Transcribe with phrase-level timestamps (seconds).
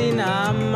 [0.00, 0.69] Sinam.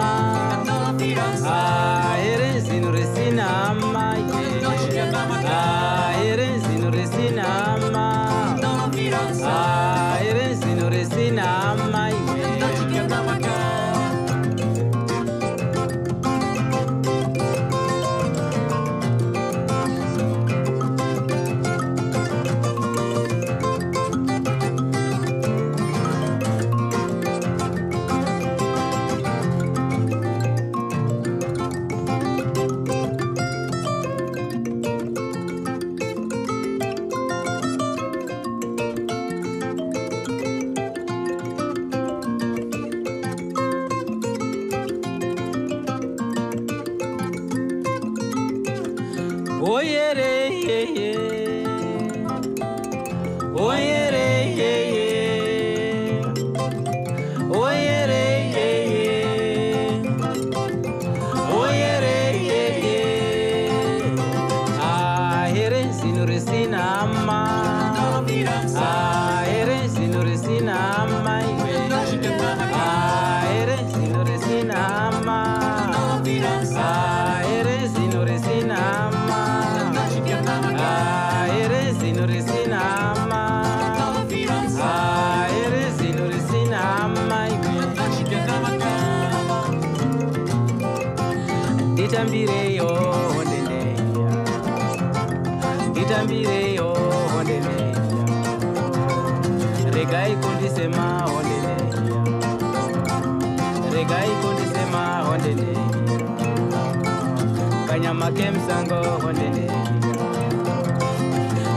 [107.95, 109.67] kanyama kemisango hondene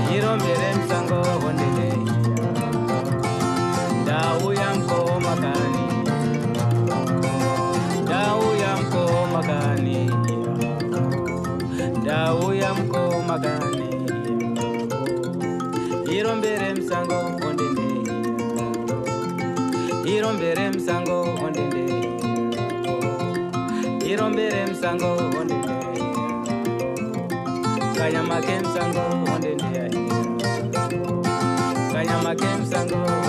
[0.09, 1.87] yirombere misango hondene
[4.01, 5.85] ndau yamko makani.
[8.03, 9.99] Ndau yamko makani.
[12.01, 13.89] Ndau yamko makani.
[16.11, 17.87] Yirombere misango hondene
[20.05, 21.85] yirombere m'sango hondene
[24.07, 25.56] yirombere misango hondene
[28.07, 29.03] kanyama kemsango
[29.35, 29.85] ondendia
[31.93, 33.26] kanyama kemsango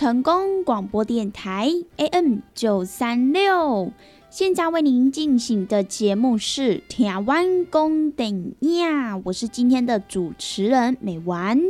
[0.00, 1.68] 成功广播电台
[1.98, 3.92] AM 九三六。
[4.30, 11.60] 现在为您进行的节目是《台湾公等呀》，我是今天的主持人美丸。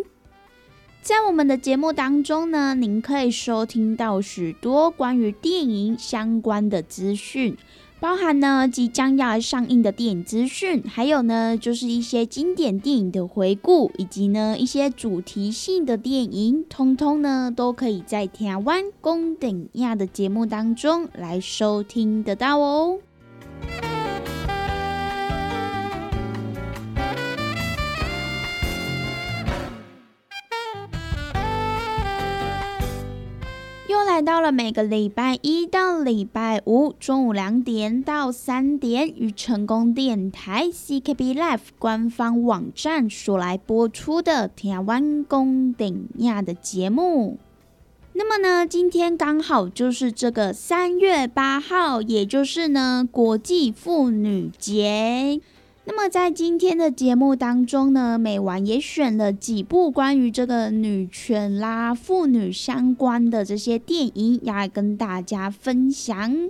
[1.03, 7.57] 在我们的节目当中呢，您可以收听到许多关于电影相关的资讯。
[8.01, 22.99] 包含呢即将要上映的电影资讯，还有呢就是一些经典电影的回顾，以及呢一些主题性的电影，通通呢都可以在台湾公等亚的节目当中来收听得到哦。
[34.23, 47.39] 到了每个礼拜一到礼拜五中午两点到三点，与成功电台 CKB Life 官方网站所来播出的台湾公顶亚的节目。
[48.13, 55.41] 那么呢，今天刚好就是这个三月八号，也就是呢国际妇女节。
[55.93, 66.49] 那么在今天的节目当中呢，美婉也选了几部关于这个女权啦、妇女相关的这些电影，要来跟大家分享。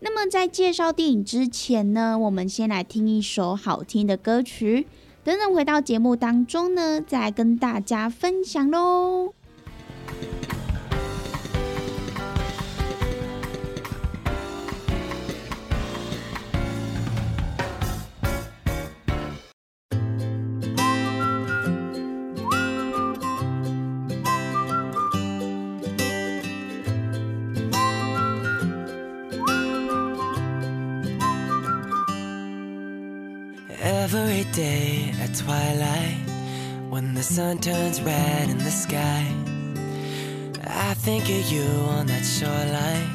[0.00, 4.88] 那么在介绍电影之前呢，我们先来听一首好听的歌曲，
[5.22, 9.32] 等等回到节目当中呢，再跟大家分享喽。
[34.16, 36.20] Every day at twilight,
[36.88, 39.26] when the sun turns red in the sky,
[40.64, 41.66] I think of you
[41.96, 43.10] on that shoreline,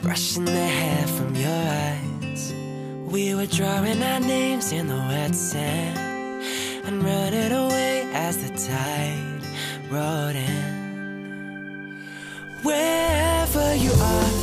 [0.00, 2.54] brushing the hair from your eyes.
[3.04, 5.98] We were drawing our names in the wet sand
[6.86, 9.44] and running away as the tide
[9.90, 12.00] rolled in.
[12.62, 14.41] Wherever you are,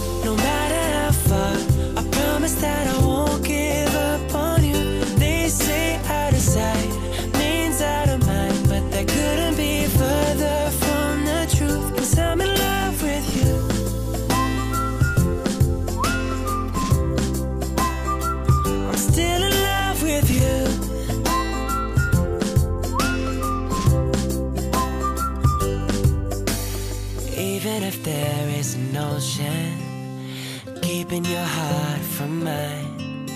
[31.30, 33.28] your heart from mine,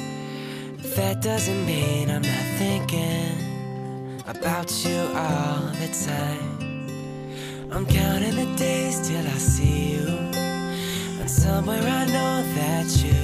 [0.95, 3.37] that doesn't mean I'm not thinking
[4.25, 6.87] about you all the time.
[7.71, 10.07] I'm counting the days till I see you,
[11.19, 13.21] and somewhere I know that you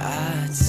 [0.00, 0.67] are too.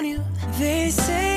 [0.00, 0.24] On you.
[0.58, 1.29] They say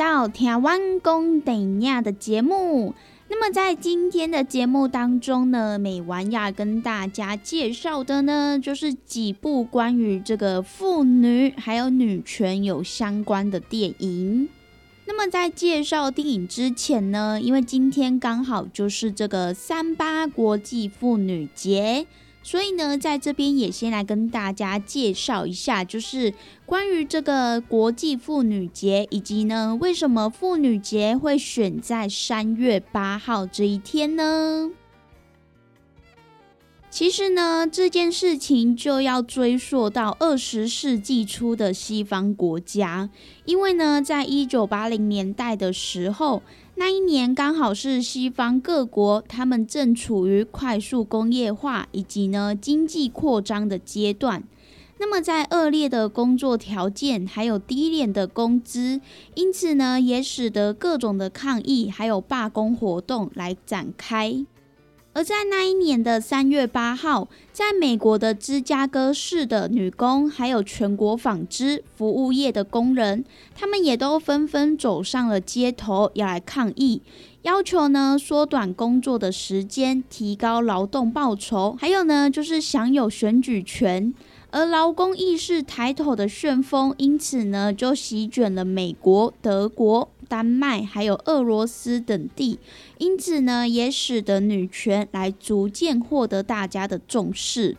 [0.00, 2.94] 到台湾公等亚的节目。
[3.28, 14.48] 那么在今天的节目当中呢，美完要跟大家介绍的呢，就是几部关于这个妇女还有女权有相关的电影。
[15.04, 22.06] 那么在介绍电影之前呢，因为今天刚好就是这个三八国际妇女节。
[22.42, 26.32] 所以呢，在这边也先来跟大家介绍一下，就是
[26.64, 34.70] 关于这个国际妇女节，以及呢，为什么妇女节会选在三月八号这一天呢？
[36.90, 43.10] 其实呢，这件事情就要追溯到二十世纪初的西方国家，
[43.44, 46.42] 因为呢，在一九八零年代的时候。
[46.80, 54.42] 那一年刚好是西方各国他们正处于快速工业化以及呢经济扩张的阶段，
[54.98, 58.98] 那么在恶劣的工作条件还有低廉的工资，
[59.34, 64.46] 因此呢也使得各种的抗议还有罢工活动来展开。
[65.20, 73.22] 而在那一年的三月八号，在美国的芝加哥市的女工，还有全国纺织服务业的工人，
[73.54, 77.02] 他们也都纷纷走上了街头，要来抗议，
[77.42, 84.14] 要求呢缩短工作的时间，提高劳动报酬，还有呢就是享有选举权。
[84.52, 90.08] 而劳工意识抬头的旋风，因此呢就席卷了美国、德国。
[90.30, 92.60] 丹麦还有俄罗斯等地，
[92.98, 97.76] 因此呢，也使得女权来逐渐获得大家的重视。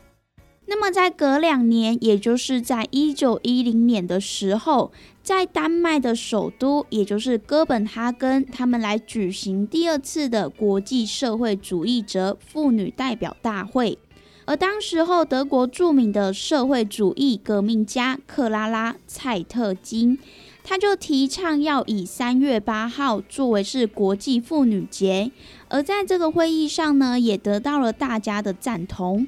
[0.65, 4.91] 那么，在隔两年，也就是在一九一零年的时候，
[5.23, 13.97] 在丹麦的首都，也就是哥本哈根，他们来举行第二次的国际社会主义者妇女代表大会。
[14.45, 20.19] 而当时候，德国著名的社会主义革命家克拉拉·蔡特金。
[20.63, 25.31] 他就提倡要以三月八号作为是国际妇女节，
[25.67, 29.27] 而在这个会议上呢，也得到了大家的赞同。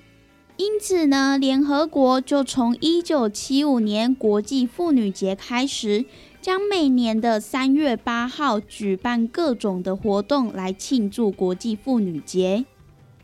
[0.58, 6.06] 因此呢，联合国就从一九七五年国际妇女节开始，
[6.40, 12.66] 将每年的三月八号举办各种的活动来庆祝国际妇女节。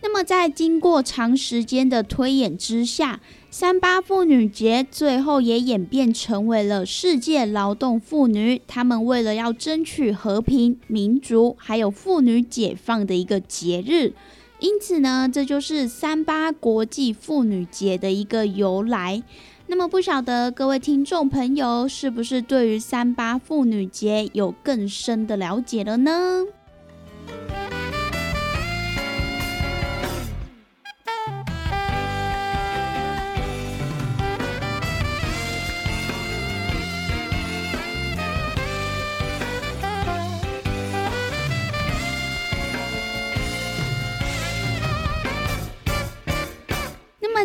[0.01, 3.20] 那么，在经过长时间的推演之下，
[3.51, 14.13] 三八妇女节最后也演变成为了世界劳动妇女她们为了要争取和平、民族，还有妇女解放的一个节日。
[14.60, 19.22] 因此呢，这就是三八国际妇女节的一个由来。
[19.68, 26.46] 那么，不晓得各位听众朋友是不是对于三八妇女节有更深的了解了呢？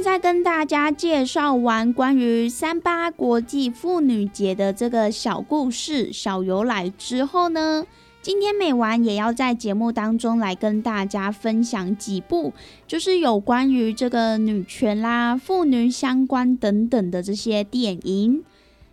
[0.03, 7.87] 在跟大家介绍完关于三八国际妇女节的这个小故事、小由来之后呢，
[8.21, 12.53] 今天美完也要在节目当中来跟大家分享几部，
[12.87, 18.43] 就是有关于这个女权啦、妇女相关等等的这些电影。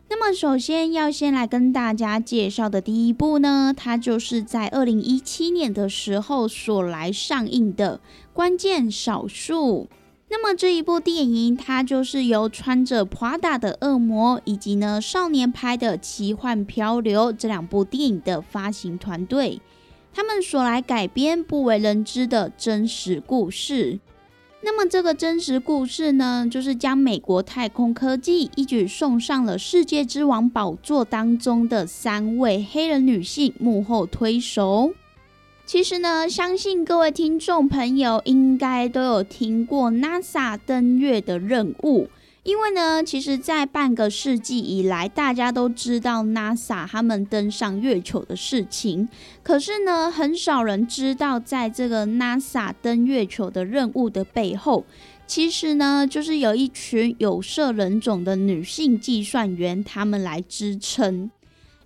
[0.10, 7.98] 那么，首先要先来跟大家介绍的第一部呢，它就是在二零一七年的时候所来上映的
[8.34, 9.88] 《关键少数》。
[10.34, 19.60] 那么这一部电影，它就是由穿着 Prada 的恶魔以及呢少年拍的奇幻漂流这两部电影的发行团队，
[20.14, 24.00] 他们所来改编不为人知的真实故事。
[24.64, 34.94] 那么这个真实故事呢，就是将美国太空科技一举送上了世界之王宝座当中的三位黑人女性幕后推手。
[35.72, 42.10] 其实呢，相信各位听众朋友应该都有听过 NASA 登月的任务，
[42.44, 49.08] 因为呢，其实，在半个世纪以来，大家都知道 NASA 他们登上月球的事情，
[49.42, 54.84] 可是呢，很少人知道，在这个 NASA 登月球的任务的背后，
[55.25, 61.32] 其实呢，就是有一群有色人种的女性计算员，他们来支撑。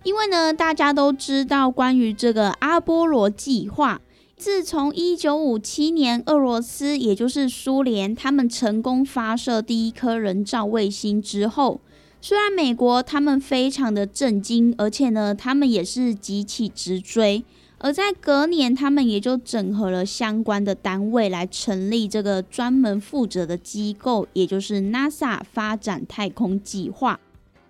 [0.06, 4.00] 因为呢，大家都知道关于这个阿波罗计划，
[4.36, 11.80] 自从一九五七年俄罗斯，也就是苏联，他们成功发射第一颗人造卫星之后，
[12.20, 17.42] 虽然美国他们非常的震惊，而且呢，他们也是急起直追，
[17.78, 27.18] 而在隔年，他们也就整合了相关的单位来成立这个专门负责的机构，也就是 NASA 发展太空计划。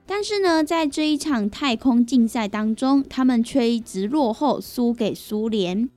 [0.06, 5.88] 但是呢，在这一场太空竞赛当中，他们却一直落后，输给苏联。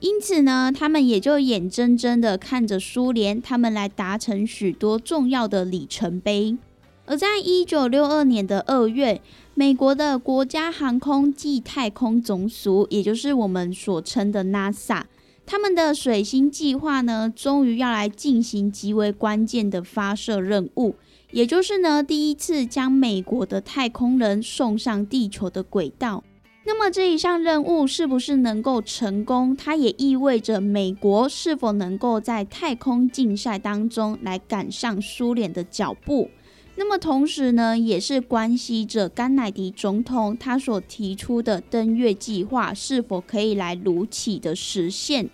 [0.00, 6.56] 因此呢，他们也就眼睁睁的看着苏联他们来达成许多重要的里程碑。
[7.04, 9.20] 而在一九六二年的二月，
[9.54, 15.02] 美国的国家航空暨太空总署，也就是我们所称的 NASA，
[15.44, 20.94] 他们的水星计划呢，终于要来进行极为关键的发射任务，
[21.30, 26.24] 也就是呢，第一次将美国的太空人送上地球的轨道。
[26.64, 29.56] 那么这一项任务是不是能够成功？
[29.56, 36.28] 它也意味着美国是否能够在太空竞赛当中来赶上苏联的脚步？
[36.76, 45.28] 那么同时呢，也是关系着甘乃迪总统他所提出的登月计划是否可以来如期的实现。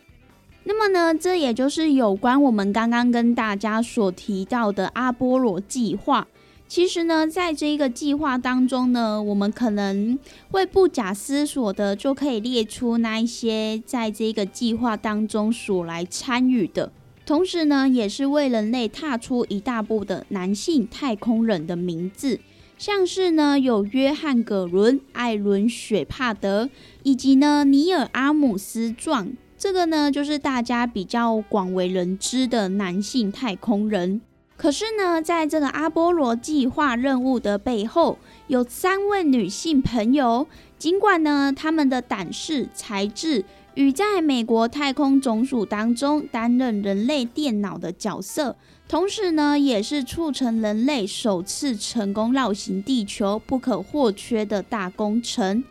[0.66, 6.26] 那么呢，这也就是有关我们刚刚跟大家所提到的阿波罗计划。
[6.66, 10.18] 其实呢，在这一个计划当中呢，我们可能
[10.50, 16.90] 会不假思索的就可以列出那一些在这个计划当中所来参与的，
[17.26, 22.40] 同时呢，也是为人类踏出一大步的男性太空人的名字，
[22.78, 26.70] 像是呢有约翰·葛伦、艾伦·雪帕德
[27.02, 29.32] 以及呢尼尔·阿姆斯壮，
[29.64, 34.20] 这个呢就是大家比较广为人知的男性太空人。
[34.58, 38.18] 可是呢，在这个阿波罗计划任务的背后，
[38.48, 40.46] 有三位女性朋友。
[40.78, 43.42] 尽管呢，他们的胆识、才智
[43.72, 48.54] 与在美国太空总署当中担任人类电脑的角色，
[48.86, 55.64] 同时呢，也是促成人类首次成功绕行地球不可或缺的大工程。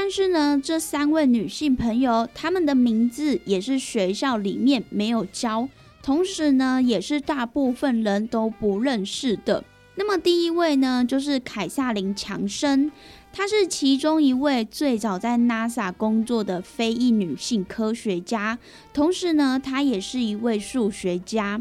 [0.00, 5.68] 但是呢，这三位女性朋友，她们的名字也是学校里面没有教。
[6.04, 9.64] 同时呢，也是大部分人都不认识的。
[9.96, 12.92] 那么第一位呢，就是凯撒琳·强生，
[13.32, 18.56] 她是其中一位最早在 NASA 工作的非裔女性科学家，
[18.94, 21.60] 同时呢，她也是一位数学家。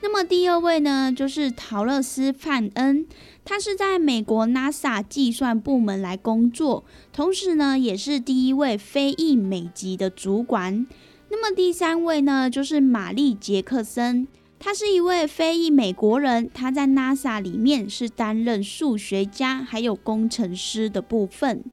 [0.00, 3.04] 那么第二位呢，就是陶乐斯·范恩，
[3.50, 6.84] 他是在美国 NASA 计算部门来工作，
[7.14, 10.86] 同时呢，也是第一位非裔美籍的主管。
[11.30, 21.64] 那么第三位呢，就是玛丽·杰克森，他是一位非裔美国人，他在 NASA 里面是担任数学家还有工程师的部分。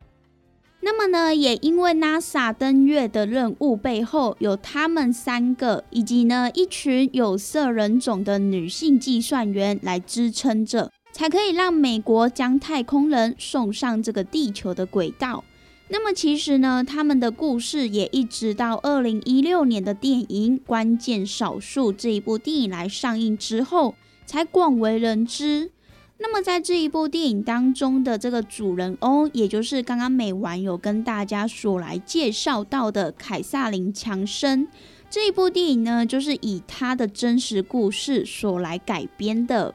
[0.80, 15.46] 那么呢，也因为 NASA 登月的任务背后有他们三个，以及呢一群有色人种的女性计算员来支撑着，才可以让美国将太空人送上这个地球的轨道。
[15.88, 25.72] 那么其实呢，他们的故事也一直到二零一六年的电影《关键少数》这一部电影来上映之后，才广为人知。
[26.18, 34.68] 那么在这一部电影当中的这个主人翁，也就是刚刚美完有跟大家所来介绍到的凯撒琳·强森，
[35.10, 39.74] 这一部电影呢，就是以他的真实故事所来改编的。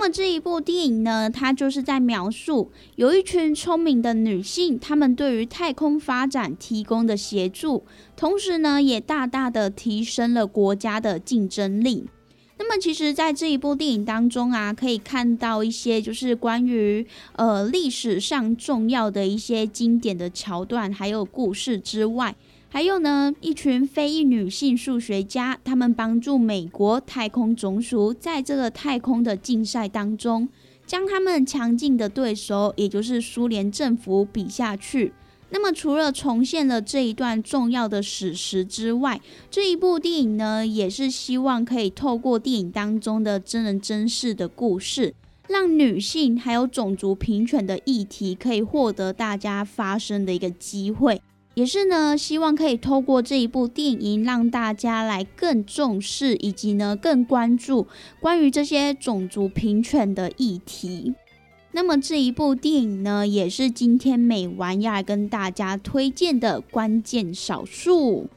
[0.00, 7.84] 那么这一部电影呢，它就是在描述有一群聪明的女性，她们对于太空发展提供的协助，
[8.16, 12.06] 同时呢，也大大的提升了国家的竞争力。
[12.56, 22.34] 那么，其实，在这一部电影当中啊，可以看到一些就是关于呃历史上重要的一些经典的桥段，还有故事之外。
[22.72, 30.48] 还有呢，一群非裔女性数学家，他们帮助美国太空总署在这个太空的竞赛当中，
[30.86, 35.12] 将他们强劲的对手，也就是苏联政府比下去。
[35.50, 45.12] 那么，除了重现了这一段重要的史实之外，这一部电影呢，也是希望可以透过电影当中的真人真事的故事，
[45.48, 51.20] 让女性还有种族平权的议题可以获得大家发声的一个机会。
[51.60, 57.86] 也是呢，希望可以透过这一部电影，让大家来更重视，以及呢更关注
[58.18, 61.14] 关于这些种族平权的议题。
[61.72, 68.30] 那么这一部电影呢，也是今天美玩要来跟大家推荐的关键少数。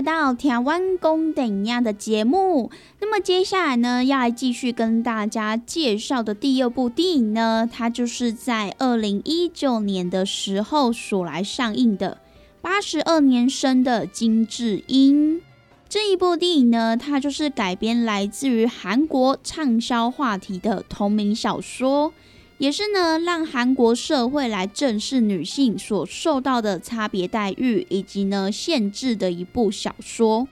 [0.00, 2.70] 到台湾公等亚的节目。
[3.00, 12.18] 那么接下来呢，要来继续跟大家介绍的第二部电影呢，它就是在二零一九年的时候所来上映的
[12.60, 15.40] 八十二年生的金智英。
[15.88, 22.12] 这一部电影呢，它就是改编来自于韩国畅销话题的同名小说。
[22.60, 30.46] 也是呢，让韩国社会来正视女性所受到的差别待遇以及呢限制的一部小说。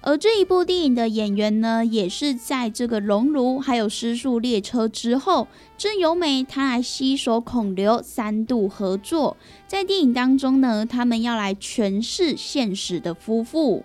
[0.00, 5.46] 而这一部电影的演员呢，也是在这个《熔炉》还有《失速列车》之后，
[5.76, 9.36] 真由美她来携手孔刘三度合作，
[9.68, 13.84] 在电影当中呢，他们要来诠释现实的夫妇。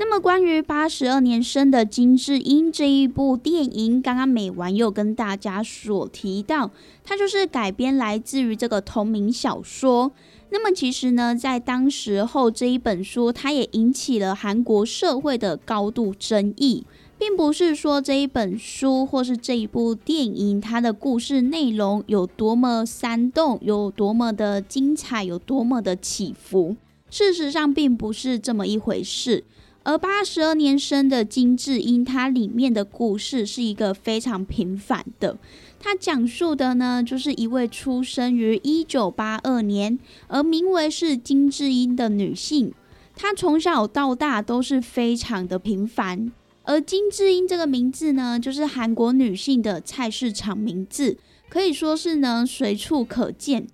[0.00, 6.70] 那么，关于八十二年生的金智英这一部电影，刚刚美完又跟大家所提到，
[7.02, 10.12] 它就是改编来自于这个同名小说。
[10.50, 16.84] 那么，其实呢，在当时候这一本书，它也引起了韩国社会的高度争议，
[17.18, 26.76] 并不是说这一本书或是这一部电影，它的故事内容有多么煽动，有多么的精彩，有多么的起伏。
[27.10, 29.42] 事实上，并不是这么一回事。
[29.84, 35.38] 而八十二年生的金智英，它里面的故事是一个非常平凡的。
[35.80, 42.72] 它讲述的呢，就是一位出生于一九八二年，而名为是金智英的女性。
[43.16, 46.30] 她从小到大都是非常的平凡。
[46.64, 51.16] 而金智英这个名字呢，就是韩国女性的菜市场名字，
[51.48, 53.66] 可以说是呢随处可见。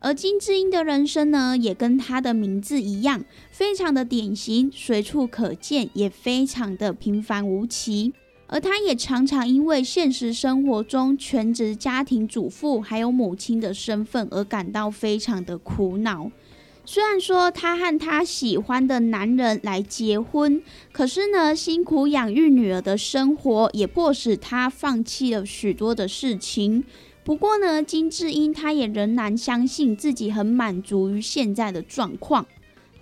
[0.00, 3.22] 而金智英的人生呢，也跟她的名字一样，
[3.60, 8.10] 非常的典型，随处可见，也非常的平凡无奇。
[8.46, 16.30] 而她也常常因为现实生活中全职家庭主妇还有母亲的身份而感到非常的苦恼。
[16.86, 26.82] 虽然说她和她喜欢的男人来结婚，可是呢，辛苦养育女儿的生活也迫使她放弃了许多的事情。
[27.22, 32.46] 不过呢，金智英她也仍然相信自己很满足于现在的状况。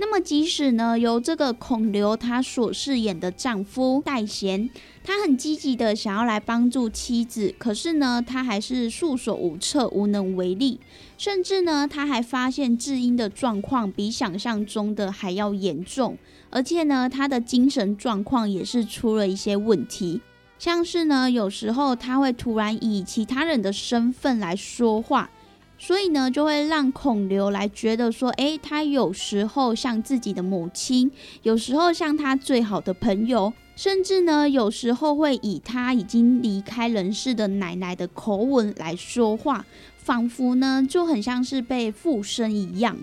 [0.00, 4.70] 那么，即使呢由这个孔刘他所饰演的丈夫戴贤，
[5.02, 10.78] 他很积极的想要来帮助妻子，可是呢，他还是束手无策，无能为力。
[11.16, 16.16] 甚至呢，他还发现智英的状况比想象中的还要严重，
[16.50, 20.20] 而且呢，他的精神状况也是出了一些问题。
[20.60, 25.30] 像是呢，有时候他会突然以其他人的身份来说话，
[25.78, 31.10] 所以呢，就会让孔刘来觉得说，诶，他有时候像自己的母亲，
[31.42, 39.64] 有时候像他最好的朋友，甚至呢，有时候会以他已经离开人世的奶奶的口吻来说话，
[39.96, 42.98] 仿佛呢就很像是被附身一样。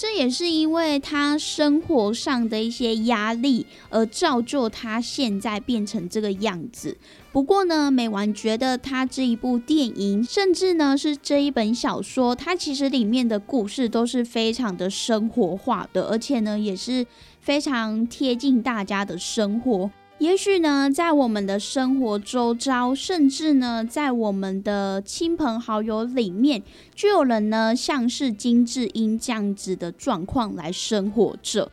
[0.00, 6.96] 这也是因为他生活上的一些压力，而造就他现在变成这个样子。
[7.30, 17.06] 不过呢，美完觉得他这一部电影，甚至呢是这一本小说，它其实里面的故事都是非常的生活化的，而且呢也是
[17.42, 19.90] 非常贴近大家的生活。
[20.20, 26.62] 也许呢，在我们的生活周遭，甚至呢，在我们的亲朋好友里面，
[26.94, 31.72] 就有人呢，像是金智英这样子的状况来生活着。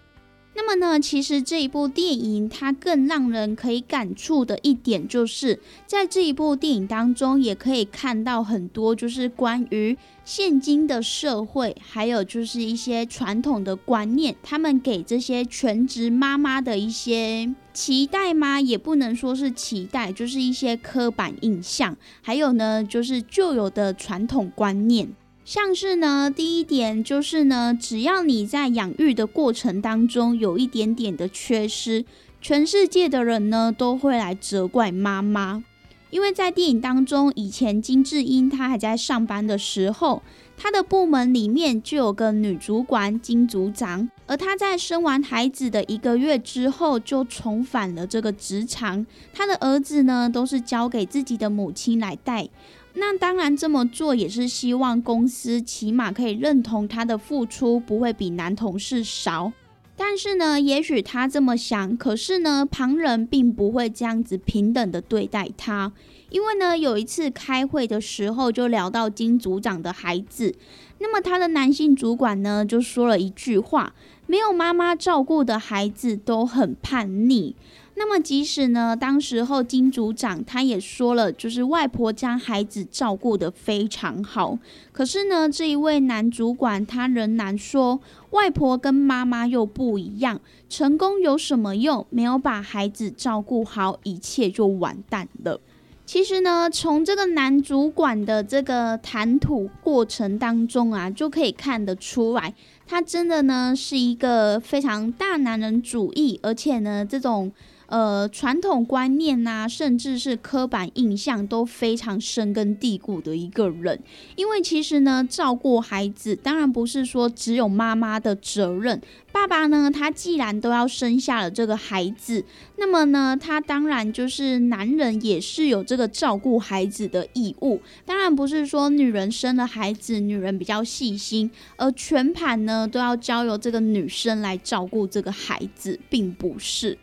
[0.56, 18.60] 那么呢，其实这一部电影它更让人可以感触的一点，就是在这一部电影当中，也可以看到很多就是关于现今的社会，还有就是一些传统的观念，他们给这些全职妈妈的一些期待吗？
[18.60, 25.08] 也不能说是期待，就是一些刻板印象，还有呢，就是旧有的传统观念。
[25.46, 32.04] 像是呢，第一点就是呢，只要你在养育的过程当中有一点点的缺失，
[32.42, 35.64] 全世界的人呢都会来责怪妈妈。
[36.10, 40.24] 因为在电影当中，以前金智英她还在上班的时候，
[40.56, 52.48] 她的部门里面就有个女主管金组长，而她在生完孩子的一个月之后就重返了这个职场，她的儿子呢都是交给自己的母亲来带。
[52.94, 59.52] 那当然，这么做也是希望公司起码可以认同他的付出不会比男同事少。
[60.00, 65.92] 但是呢，也许他这么想，可是呢，旁人并不会这样子平等的对待他。
[66.30, 70.54] 因为呢，有一次开会的时候，就聊到金组长的孩子，
[71.00, 73.94] 那么他的男性主管呢，就说了一句话：
[74.28, 77.56] 没有妈妈照顾的孩子都很叛逆。
[78.00, 84.60] 那么，即使呢，当时候金组长他也说了，就是外婆将孩子照顾得非常好。
[84.92, 92.06] 可是呢，这一位男主管他仍然说，外婆跟妈妈又不一样，成功有什么用？
[92.12, 95.60] 没有把孩子照顾好，一切就完蛋了。
[96.06, 102.54] 其实呢，从这个男主管的这个谈吐过程当中啊，就可以看得出来，
[102.86, 107.52] 他真的呢是一个非常大男人主义，而且呢，这种。
[107.88, 114.00] 呃，传统观念呐，甚至是刻板印象都非常深根蒂固的一个人。
[114.36, 119.02] 因为其实呢，照顾孩子当然不是说只有妈妈的责任。
[119.32, 122.44] 爸爸呢，他既然都要生下了这个孩子，
[122.78, 127.80] 那么呢，他当然就是男人也是有这个照顾孩子的义务。
[128.06, 136.98] 当然不是说女人生了孩子，女人比较细心，而全盘呢都要交由这个女生来照顾这个孩子，并不是。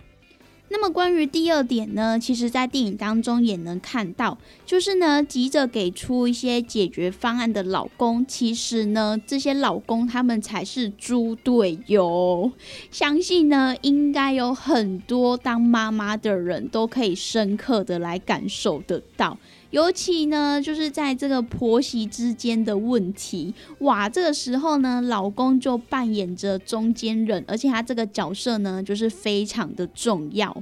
[0.77, 12.51] 那么关于第二点呢，其实，在电影当中也能看到，就是呢，急着给出一些解决方案的老公，其实呢，这些老公他们才是猪队友。
[12.91, 19.39] 相信呢，应该有很多当妈妈的人都可以深刻的来感受得到。
[19.75, 30.57] 尤其呢，就是在这个婆媳之间的问题，哇，这个时候呢，老公就扮演着中间人，而且他这个角色呢，就是非常的重要。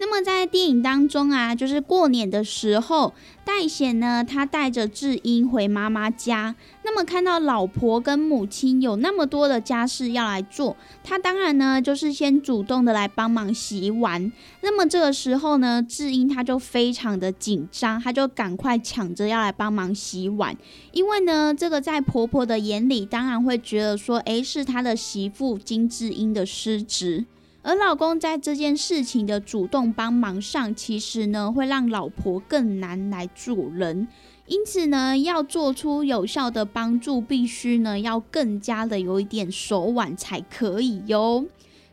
[0.00, 3.12] 那么在电影当中啊，就是过年的时候，
[3.44, 6.56] 戴显呢，他带着智英回妈妈家。
[6.82, 14.32] 那么看到老婆跟母亲有那么多的家事要来做，他当然呢，就是先主动的来帮忙洗碗。
[14.62, 20.56] 那么这个时候呢，智英他就非常的紧张，他就赶快抢着要来帮忙洗碗，
[20.92, 27.26] 因为呢，这个在婆婆的眼里，当然会觉得说，诶，是他的媳妇金智英的失职。
[27.62, 34.08] 而老公在这件事情的主动帮忙上，其实呢会让老婆更难来做人，
[34.46, 41.44] 因此呢要做出有效的帮助，必须呢要更加的有一点手腕才可以哟。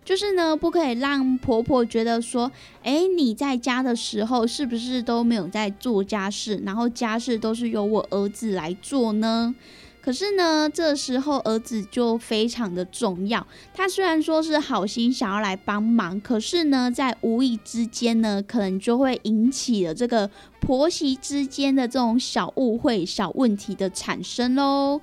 [0.06, 2.50] 就是呢不可以让婆婆觉得说，
[2.82, 9.54] 哎你在家的时候是不是都没有在做家事，然后家事都是由我儿子来做呢？
[10.08, 13.46] 可是呢，这时候儿子就非常的重要。
[13.74, 25.02] 他虽然说是好心想要来帮忙，可是呢，在无意之间呢，可能就会引起了这个婆媳之间的这种小误会、小问题的产生喽。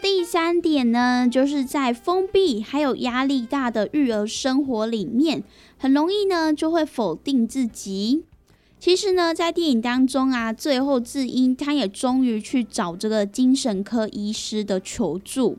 [0.00, 5.42] 第三点呢，就是在封闭还有压力大的育儿生活里面，
[5.76, 8.22] 很容易呢就会否定自己。
[8.78, 15.58] 其实呢，在电影当中啊，最后智英他也终于去找这个精神科医师的求助。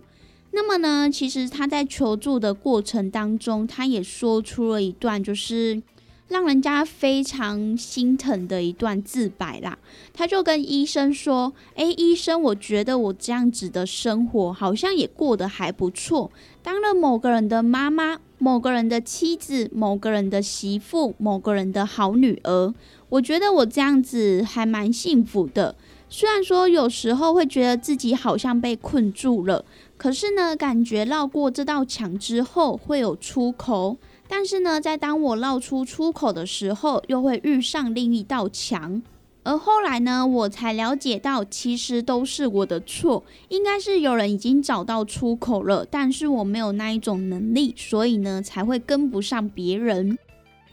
[0.52, 5.82] 那么呢，其实他在求助的过程当中，他也说出了一段就是。
[6.30, 9.78] 让人家非常心疼的一段自白啦，
[10.14, 22.74] 他就跟医生说：“诶，医生，我觉得我这样子的生活好像也过得还不错，当了某个人的妈妈、某个人的妻子、某个人的媳妇、某个人的好女儿，
[23.10, 25.76] 我觉得我这样子还蛮幸福的。
[26.12, 29.66] 虽然说有时候会觉得自己好像被困住了，
[29.98, 33.98] 可是呢，感觉绕过这道墙之后会有出口。”
[34.32, 39.02] 但是呢，在当我绕出出口的时候，又会遇上另一道墙。
[39.44, 50.18] 而后来呢，我才了解到，其实都是我的错，应该是有人已经找到出口了，但是我没有那一种能力，所以呢，才会跟不上别人。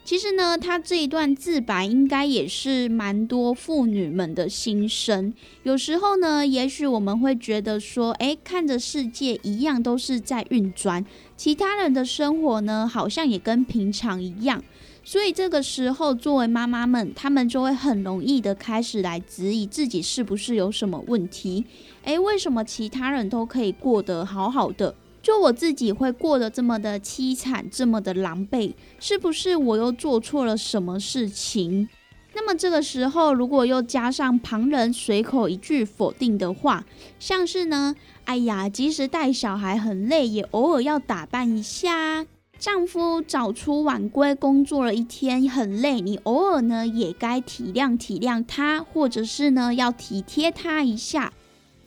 [0.07, 5.35] 其实呢，他这一段自白应该也是蛮多妇女们的心声。
[5.65, 11.05] 有时候呢，也许我们会觉得说，诶，看着世界一样都是在运转，
[11.37, 14.63] 其他人的生活呢，好像也跟平常一样。
[15.03, 21.65] 所以这个时候，作为妈妈们，她们就会很容易的开始来质疑自己是不是有什么问题。
[22.05, 24.95] 哎，为什么其他人都可以过得好好的？
[25.27, 31.89] 就我自己会过得这么的凄惨，这么的狼狈，是不是我又做错了什么事情？
[32.33, 36.85] 那么这个时候，如果又加上旁人随口一句否定的话，
[37.19, 37.97] 像是呢，
[38.27, 42.25] 哎呀，即使带小孩很累，也偶尔要打扮一下；
[42.57, 51.33] 丈夫早出晚归，工作了一天很累，你偶尔呢也该体谅体谅他，或者是呢要体贴他一下。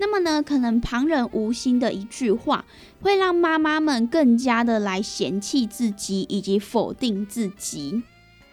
[0.02, 2.64] 那么呢，可能旁人无心的一句话，
[3.02, 8.02] 会让妈妈们更加的来嫌弃自己以及否定自己。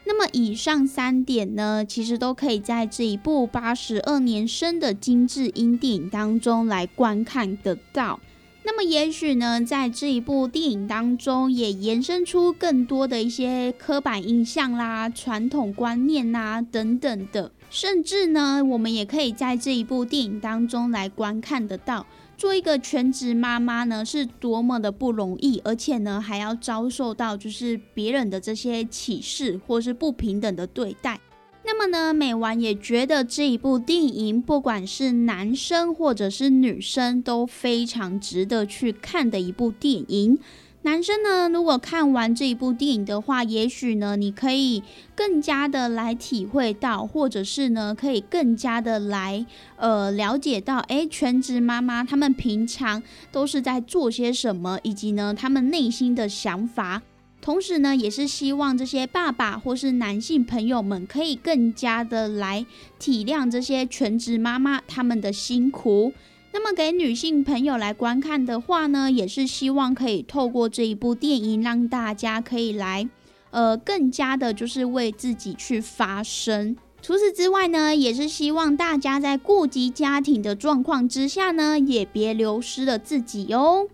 [0.04, 8.20] 那么以上三点呢，其实都可以在这一部八十二年生的金智英电影当中来观看得到。
[8.64, 17.52] 那么也许呢，在这一部电影当中，也延伸出更多的一些刻板印象啦、传统观念啦等等的。
[17.78, 31.20] 甚至呢，我们也可以在这一部电影当中来观看得到，做一个全职妈妈呢是多么的不容易，而且呢还要遭受到就是别人的这些歧视或是不平等的对待。
[31.66, 40.38] 那么呢，美完也觉得这一部电影，不管是男生或者是女生，都非常值得去看的一部电影。
[40.86, 44.84] 男生呢，如果看完这一部电影的话，也许呢，你可以
[45.16, 57.02] 更加的来体会到，或者是呢，可以更加的来呃了解到，哎，全职妈妈他们平常都是在做些什么，以及呢，他们内心的想法。
[57.42, 62.64] 同时呢，也是希望这些爸爸或是男性朋友们可以更加的来
[63.00, 66.12] 体谅这些全职妈妈他们的辛苦。
[66.58, 73.06] 那么给女性朋友来观看的话呢，也是希望可以透过这一部电影，让大家可以来，
[73.50, 76.74] 呃，更加的就是为自己去发声。
[77.02, 83.86] 除此之外呢，也是希望大家在顾及家庭的状况之下呢，也别流失了自己哦。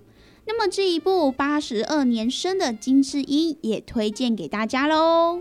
[0.47, 5.41] 那么这一部八十二年生的金智英也推荐给大家喽。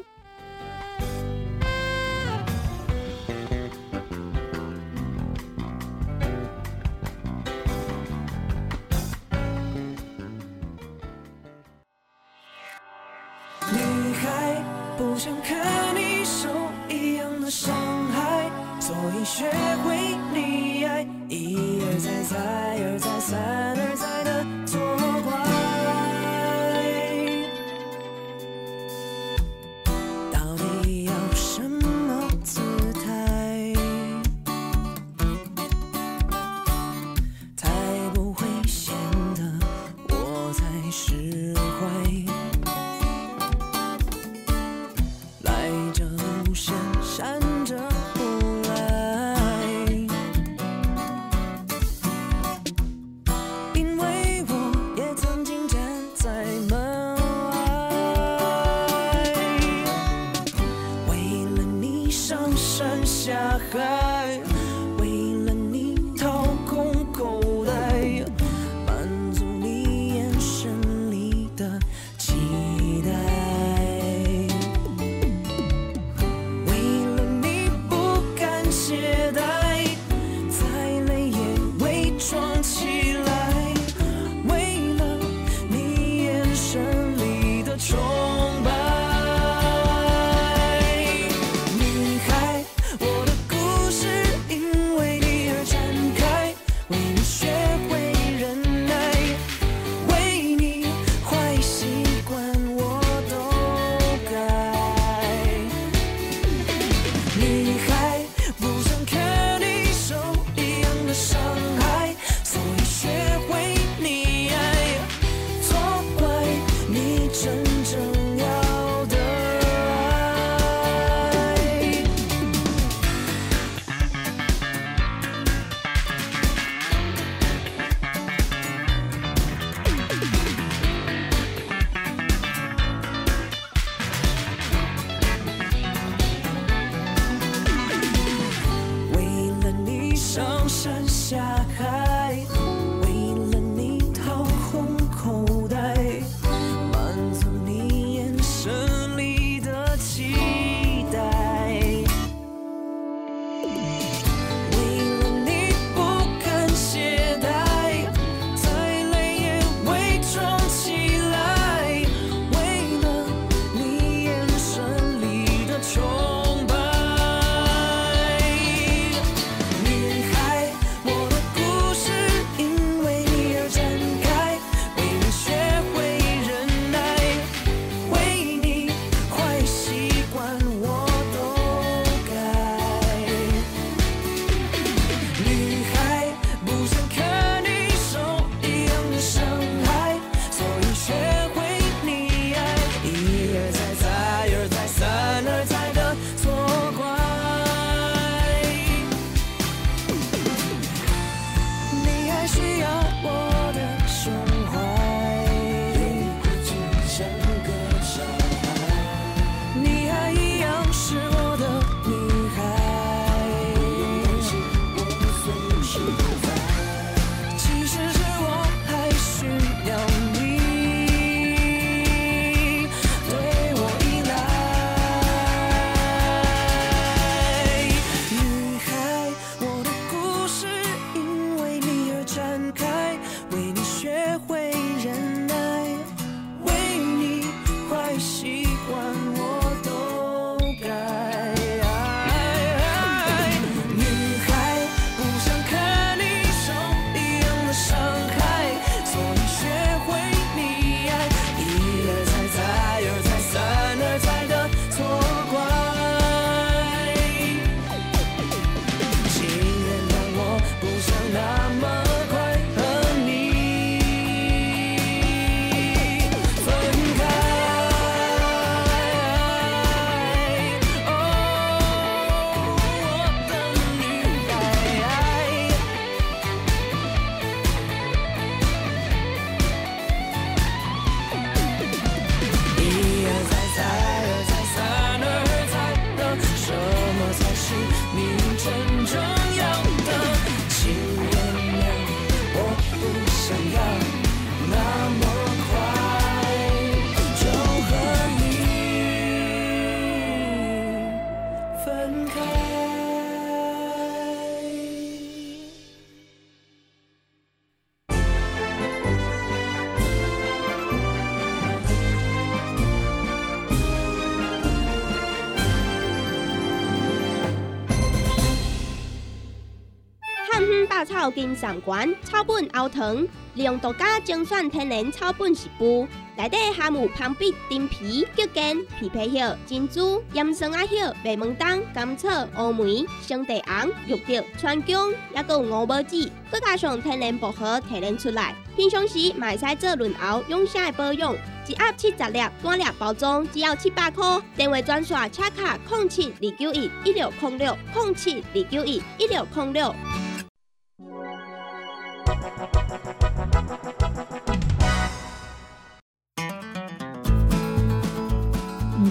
[321.22, 323.15] 草根上馆草本熬糖，
[323.53, 328.63] 利用独家精选天然草本食补，内底含有芳碧、丁皮、桔梗、
[328.99, 338.55] 枇杷叶、珍珠、岩松仔叶、白门冬、甘草、乌梅、生地红、玉竹、川芎，还有五宝子，佮加上天然薄荷提炼出来。
[338.76, 341.36] 平常时嘛会使做润喉养生的保养。
[341.67, 344.41] 一盒七十粒，单粒包装只要七百块。
[344.57, 349.93] 电话专线：车卡零七二九一一六空六零七二九一一六空六。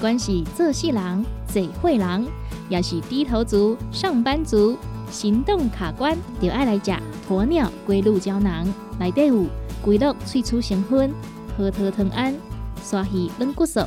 [0.01, 2.27] 管是做事人、做会人，
[2.69, 4.77] 也是低头族、上班族，
[5.11, 6.93] 行动卡关，就爱来食
[7.29, 8.67] 鸵鸟龟鹿胶囊。
[8.99, 9.45] 内底有
[9.83, 11.13] 龟鹿萃取成分、
[11.57, 12.35] 核桃藤胺、
[12.83, 13.81] 鲨鱼软骨素，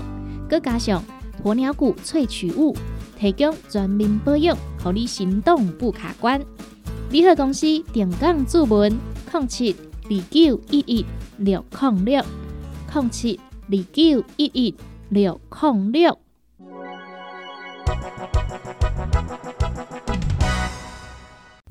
[0.50, 1.04] 佮加上
[1.44, 2.76] 鸵鸟骨萃取物，
[3.18, 6.40] 提供全面保养，让你行动不卡关。
[7.10, 8.92] 联合公司定岗注文：
[9.32, 11.06] 零七二九一一
[11.38, 12.24] 六零六
[12.94, 14.76] 零七二九一一
[15.14, 16.18] 六零六。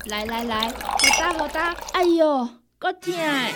[0.05, 2.47] 来来来，好打好打，哎哟，
[2.79, 3.51] 够痛的！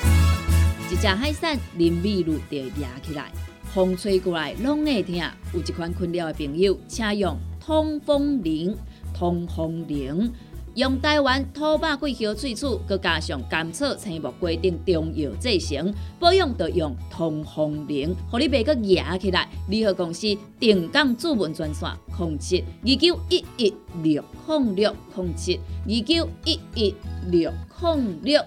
[0.92, 3.32] 一只海扇林密路就压起来，
[3.74, 5.16] 风吹过来拢会痛。
[5.54, 8.78] 有一款困扰的朋友，请用通风铃、
[9.14, 10.34] 通风铃，
[10.78, 19.50] 用台湾土白桂花萃取，佮加上甘草、青木规定中药制成，保养要用通风灵，互你袂佮压起来。
[19.70, 20.28] 联合公司
[20.60, 23.74] 定岗主文专线：空七二九一一
[24.04, 26.94] 六空六空七二九一一
[27.32, 28.40] 六空六。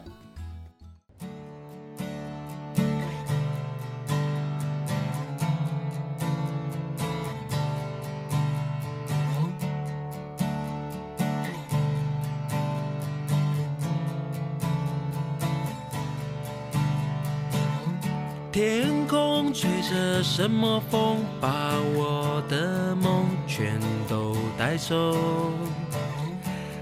[20.41, 23.79] 什么风，把我的梦全
[24.09, 25.15] 都带走。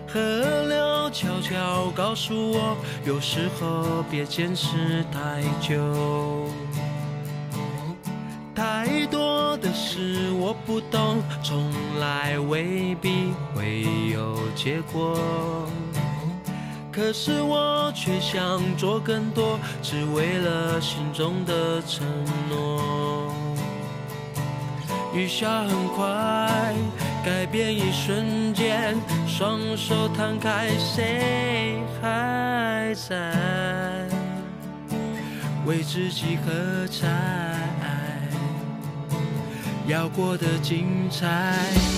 [0.06, 0.20] 河
[0.68, 6.46] 流悄悄告诉我，有时候别坚持太久。
[8.54, 13.82] 太多的事我不懂，从来未必会
[14.12, 15.18] 有结果。
[16.92, 22.06] 可是我却想做更多，只为了心中的承
[22.48, 23.17] 诺。
[25.18, 26.06] 雨下很快，
[27.24, 28.94] 改变一瞬间，
[29.26, 34.06] 双手摊开，谁还在
[35.66, 37.08] 为自己喝彩？
[39.88, 41.97] 要过得精彩。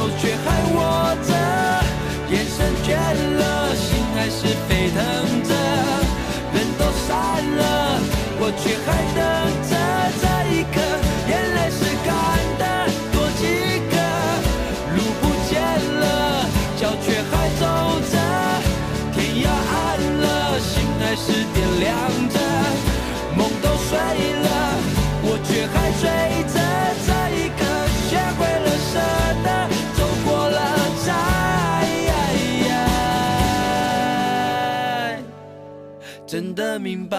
[0.00, 1.30] 手却还握着，
[2.32, 2.88] 眼神倦
[3.36, 4.98] 了，心还是沸腾
[5.44, 5.52] 着。
[6.54, 7.12] 人都散
[7.58, 8.00] 了，
[8.40, 9.20] 我却还等
[9.68, 9.76] 着
[10.16, 10.24] 这
[10.56, 10.80] 一刻，
[11.28, 12.08] 眼泪是干
[12.56, 12.64] 的，
[13.12, 13.44] 多几
[13.92, 13.94] 个。
[14.96, 15.60] 路不见
[16.00, 16.48] 了，
[16.80, 17.62] 脚却还走
[18.10, 18.16] 着，
[19.12, 19.76] 天要暗
[20.22, 21.92] 了，心还是点亮
[22.30, 22.40] 着。
[23.36, 24.48] 梦都碎了，
[25.24, 26.08] 我却还追
[36.78, 37.16] 明白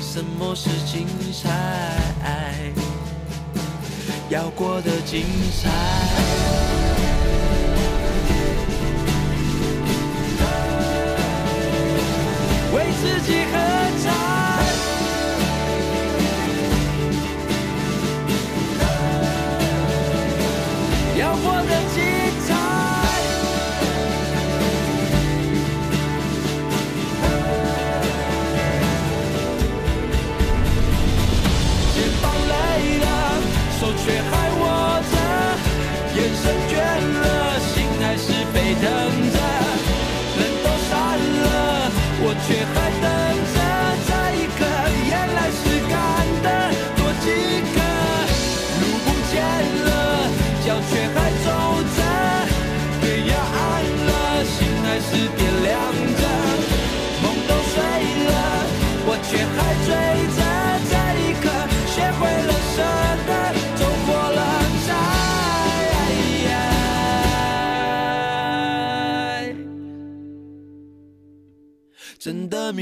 [0.00, 2.72] 什么是精彩，
[4.30, 5.24] 要过得精
[5.60, 5.68] 彩。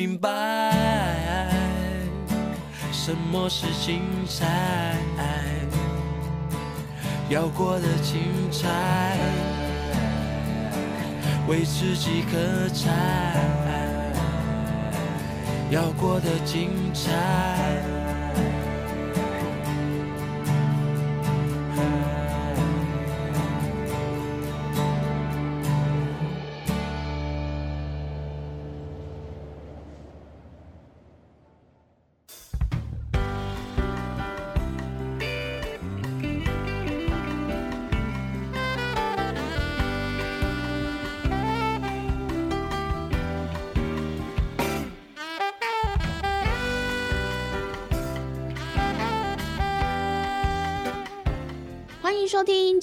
[0.06, 1.48] 明白
[2.92, 4.94] 什么是精彩，
[7.30, 8.20] 要过得精
[8.52, 8.68] 彩，
[11.48, 12.92] 为自己喝彩，
[15.70, 17.93] 要过得精彩。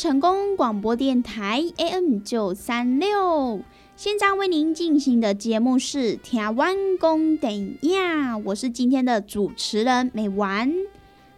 [0.02, 3.60] 成功广播电台 AM 九三六。
[3.95, 10.74] 现在为您进行的节目是《台湾公等呀》，我是今天的主持人美丸。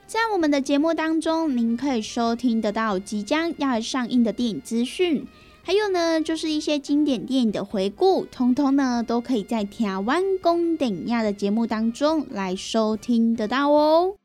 [0.07, 5.27] 在我们的节目当中，您可以收听得到即将要上映的电影资讯，
[5.61, 14.15] 还有呢，就是一些经典电影的回顾，通通呢都可以在《台湾公等呀》的节目当中来收听得到哦。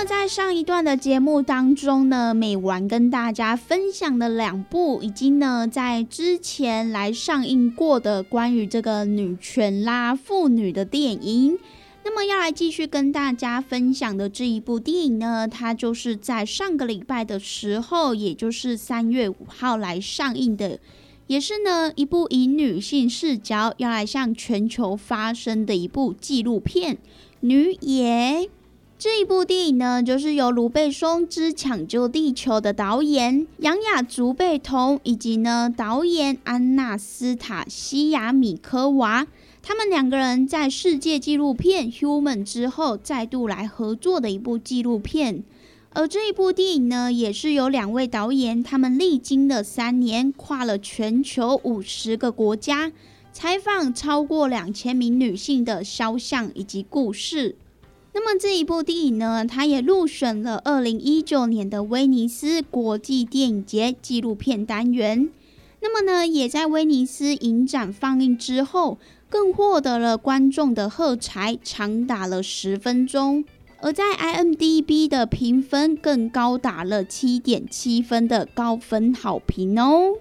[0.00, 11.58] 么在上一段的节目当中呢，美完跟大家分享的两部已经呢在之前来上映过的关于这个女权啦、妇女的电影。
[12.02, 20.78] 那么要来继续跟大家分享的这一部电影呢，它就是在上个礼拜的时候，也就是三月五号来上映的，
[21.26, 26.94] 也是呢一部以女性视角要来向全球发声的一部纪录片
[27.40, 28.48] 《女也》。
[29.00, 39.26] 这一部电影呢，就是由卢贝松之《抢救地球》的导演杨雅竹贝同，以及呢导演安娜斯塔西亚米科娃，
[39.62, 45.44] 他们两个人在世界纪录片《Human》之后再度来合作的一部纪录片。
[45.94, 52.92] 而这一部电影呢，也是由两位导演，他们历经了三年，跨了全球五十个国家，
[53.32, 57.56] 采访超过两千名女性的肖像以及故事。
[58.12, 65.30] 那么这一部电影呢，它也入选了二零一九年的威尼斯国际电影节纪录片单元。
[65.80, 68.98] 那么呢，也在威尼斯影展放映之后，
[69.28, 73.44] 更获得了观众的喝彩，长达了十分钟。
[73.82, 80.16] 而在 IMDB 的评分更高达了七点七分的高分好评哦。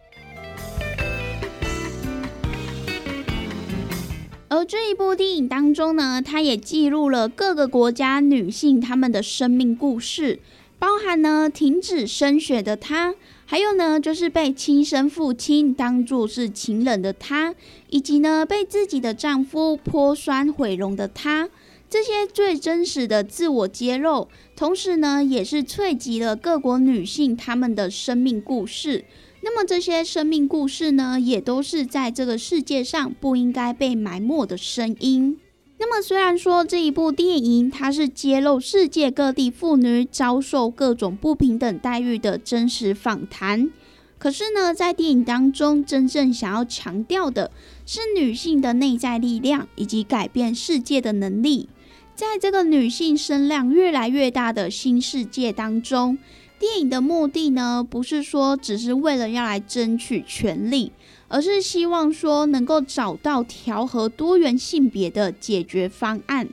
[4.49, 10.39] 而这一部电影当中呢，它也记录了各个国家女性她们的生命故事，
[10.79, 13.13] 包含呢停止升学的她，
[13.45, 17.53] 还有呢就是被亲生父亲当作是情人的她，
[17.91, 21.47] 以及呢被自己的丈夫泼酸毁容的她。
[21.87, 29.05] 这些最真实的自我揭露，同时呢也是萃集了各国女性她们的生命故事。
[29.41, 35.37] 那么这些生命故事呢，也都是在这个世界上不应该被埋没的声音。
[35.77, 43.71] 那么虽然说这一部电影它是揭露世界各地妇女遭受各种不平等待遇的真实访谈，
[44.17, 47.49] 可是呢，在电影当中真正想要强调的
[47.85, 51.69] 是女性的内在力量以及改变世界的能力。
[52.13, 56.17] 在这个女性声量越来越大的新世界当中。
[56.59, 60.91] 电影的目的呢，不是说只是为了要来争取权利，
[61.29, 66.49] 而是希望说能够找到调和多元性别的解决方案。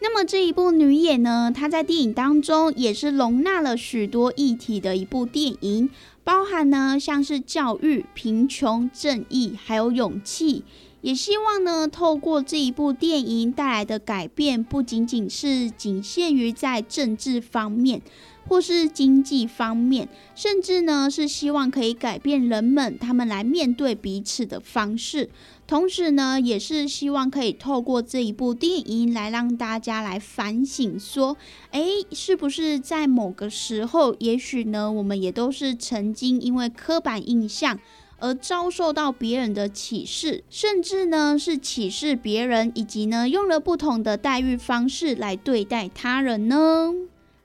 [0.00, 5.90] 那么这一部《女演》呢，她在电影当中也是容纳了许多议题的一部电影，
[6.24, 10.64] 包含呢像是教育、贫穷、正义，还有勇气。
[11.02, 18.00] 也希望呢，透过这一部电影带来的改变，不仅仅是仅限于在政治方面。
[18.48, 25.30] 或是经济方面，甚至呢是希望可以改变人们他们来面对彼此的方式，
[25.66, 31.36] 同时呢也是希望可以透过这一部电影来让大家来反省，说，
[31.70, 37.78] 哎，是不是在某个时候，也许呢我们也都是曾经因为刻板印象
[38.18, 46.92] 而遭受到别人的歧视，甚至呢是歧视别人，以及呢用了不同的待遇方式来对待他人呢？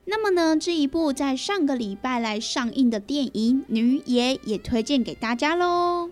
[0.10, 6.12] 那么呢，这一部在上个礼拜来上映的电影《女野》也推荐给大家喽。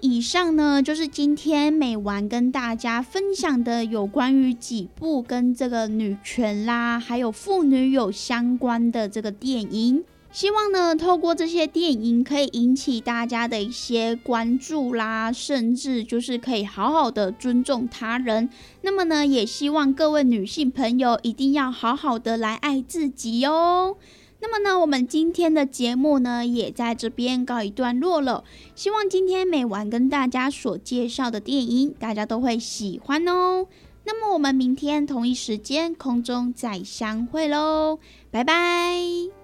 [0.00, 10.04] 以上呢，就是今天美完跟大家分享的有关于几部跟这个女权啦，还有妇女有相关的这个电影。
[10.30, 18.50] 希望呢，透过这些电影可以引起大家的一些关注啦，甚至就是可以好好的尊重他人。
[18.82, 23.96] 那么呢，也希望各位女性朋友一定要好好的来爱自己哦。
[24.40, 28.44] 那么呢，我们今天的节目呢，也在这边告一段落了。
[28.74, 33.66] 希望今天每晚跟大家所介绍的电影，大家都会喜欢哦。
[34.04, 37.98] 那么我们明天同一时间空中再相会喽，
[38.30, 39.37] 拜拜。